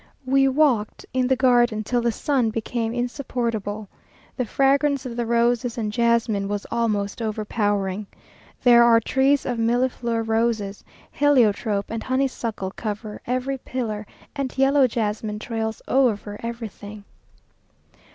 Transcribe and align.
We 0.25 0.47
walked 0.47 1.05
in 1.13 1.27
the 1.27 1.35
garden 1.35 1.83
till 1.83 2.01
the 2.01 2.11
sun 2.11 2.49
became 2.49 2.91
insupportable. 2.91 3.87
The 4.35 4.45
fragrance 4.45 5.05
of 5.05 5.15
the 5.15 5.27
roses 5.27 5.77
and 5.77 5.93
jasmine 5.93 6.47
was 6.47 6.65
almost 6.71 7.21
overpowering. 7.21 8.07
There 8.63 8.83
are 8.83 8.99
trees 8.99 9.45
of 9.45 9.59
millefleur 9.59 10.23
roses; 10.27 10.83
heliotrope 11.11 11.91
and 11.91 12.01
honeysuckle 12.01 12.71
cover 12.71 13.21
every 13.27 13.59
pillar, 13.59 14.07
and 14.35 14.57
yellow 14.57 14.87
jasmine 14.87 15.37
trails 15.37 15.83
over 15.87 16.39
everything.... 16.41 17.03